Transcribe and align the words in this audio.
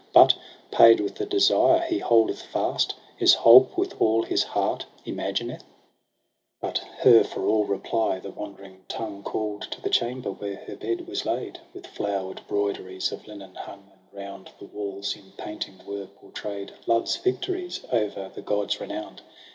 But, 0.13 0.35
paid 0.71 0.99
with 0.99 1.13
the 1.13 1.27
desire 1.27 1.79
he 1.81 1.99
holdeth 1.99 2.41
fast. 2.41 2.95
Is 3.19 3.35
holp 3.35 3.77
with 3.77 4.01
all 4.01 4.23
his 4.23 4.41
heart 4.41 4.87
imagineth?' 5.05 5.61
MAY 6.63 6.69
103 6.71 6.71
18 6.71 6.73
But 6.73 6.77
her 7.03 7.23
for 7.23 7.45
all 7.45 7.65
reply 7.65 8.17
the 8.17 8.31
wandering 8.31 8.83
tongue 8.87 9.21
Call'd 9.21 9.61
to 9.69 9.79
the 9.79 9.91
chamber 9.91 10.31
where 10.31 10.55
her 10.65 10.75
bed 10.75 11.07
was 11.07 11.23
laid, 11.27 11.59
With 11.71 11.85
flower'd 11.85 12.41
broideries 12.49 13.11
of 13.11 13.27
linen 13.27 13.53
hung: 13.53 13.91
And 13.91 14.01
round 14.11 14.49
the 14.57 14.65
walls 14.65 15.15
in 15.15 15.33
painting 15.37 15.79
were 15.85 16.07
portray'd 16.07 16.71
Love's 16.87 17.17
victories 17.17 17.81
over 17.91 18.31
the 18.33 18.41
gods 18.41 18.81
renown'd. 18.81 19.21